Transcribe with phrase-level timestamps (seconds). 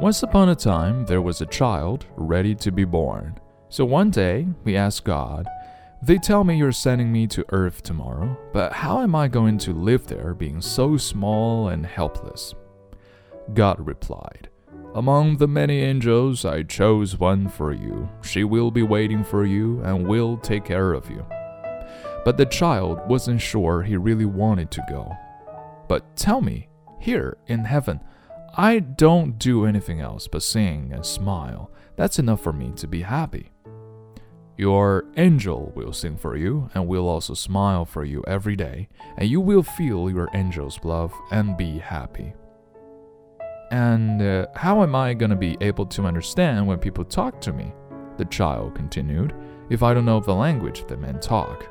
[0.00, 3.38] Once upon a time, there was a child ready to be born.
[3.68, 5.46] So one day, we asked God,
[6.02, 9.74] They tell me you're sending me to Earth tomorrow, but how am I going to
[9.74, 12.54] live there being so small and helpless?
[13.52, 14.48] God replied,
[14.94, 18.08] Among the many angels, I chose one for you.
[18.22, 21.26] She will be waiting for you and will take care of you.
[22.24, 25.14] But the child wasn't sure he really wanted to go.
[25.88, 28.00] But tell me, here in heaven,
[28.56, 31.70] I don't do anything else but sing and smile.
[31.96, 33.50] That's enough for me to be happy.
[34.56, 39.28] Your angel will sing for you and will also smile for you every day, and
[39.28, 42.34] you will feel your angel's love and be happy.
[43.70, 47.52] And uh, how am I going to be able to understand when people talk to
[47.52, 47.72] me?
[48.18, 49.34] The child continued,
[49.70, 51.66] if I don't know the language that men talk.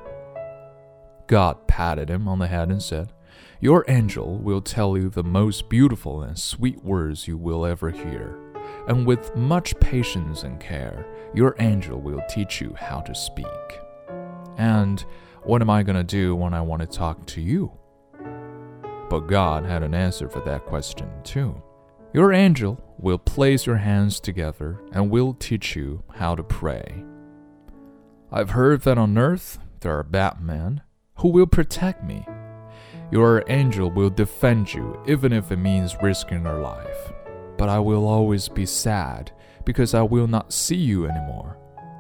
[1.28, 3.14] God patted him on the head and said,
[3.60, 8.40] Your angel will tell you the most beautiful and sweet words you will ever hear.
[8.88, 13.46] And with much patience and care, your angel will teach you how to speak.
[14.58, 15.04] And
[15.44, 17.72] what am I going to do when I want to talk to you?
[19.10, 21.62] But God had an answer for that question, too.
[22.14, 27.04] Your angel will place your hands together and will teach you how to pray.
[28.32, 30.82] I've heard that on earth there are bad men
[31.16, 32.26] who will protect me.
[33.12, 37.14] Your angel will defend you, even if it means risking your life.
[37.58, 39.32] But I will always be sad
[39.66, 41.58] because I will not see you anymore.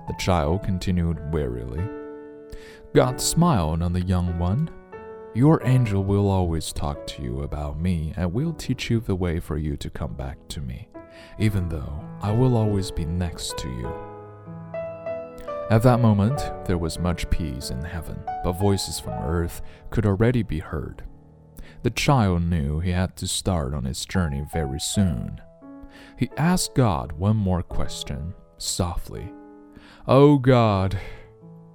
[0.07, 1.83] The child continued wearily.
[2.93, 4.69] God smiled on the young one
[5.35, 9.39] your angel will always talk to you about me and will teach you the way
[9.39, 10.89] for you to come back to me,
[11.37, 14.08] even though I will always be next to you.
[15.69, 20.41] At that moment, there was much peace in heaven, but voices from earth could already
[20.41, 21.03] be heard.
[21.83, 25.39] The child knew he had to start on his journey very soon.
[26.17, 29.31] He asked God one more question, softly.
[30.07, 30.97] Oh God,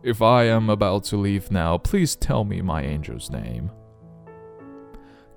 [0.03, 3.71] if I am about to leave now, please tell me my angel's name.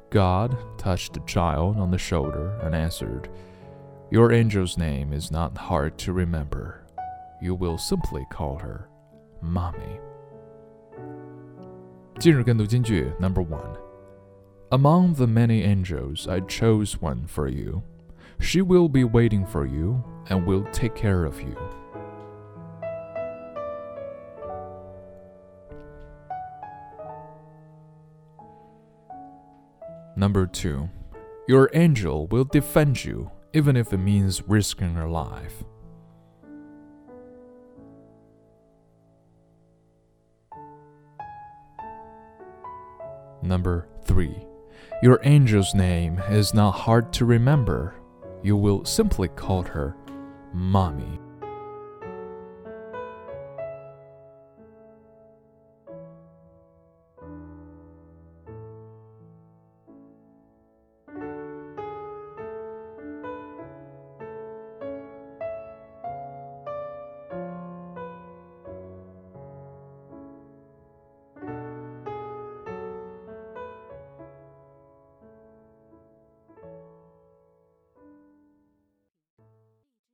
[0.10, 3.30] God touched the child on the shoulder and answered,
[4.10, 6.87] Your angel's name is not hard to remember
[7.41, 8.89] You will simply call her
[9.41, 9.99] Mommy.
[12.21, 13.77] 今日跟读金句 Number one.
[14.71, 17.83] Among the many angels, I chose one for you.
[18.41, 21.57] She will be waiting for you and will take care of you.
[30.17, 30.89] Number two,
[31.49, 35.65] your angel will defend you, even if it means risking your life.
[43.48, 44.46] Number three,
[45.02, 47.96] your angel's name is not hard to remember.
[48.44, 49.96] You will simply call her
[50.54, 51.18] Mommy.